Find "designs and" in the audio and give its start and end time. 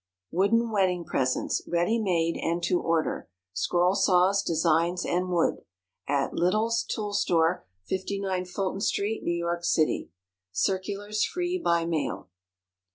4.41-5.29